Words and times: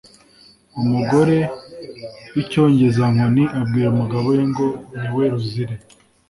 Umugore 0.81 1.37
w’icyongezankoni 2.33 3.43
abwira 3.59 3.87
umugabo 3.93 4.25
we 4.37 4.41
ngo 4.49 4.65
niwe 4.99 5.25
ruzire. 5.31 5.75